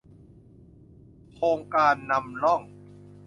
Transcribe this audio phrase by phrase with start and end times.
[1.33, 2.61] โครงการนำร่อง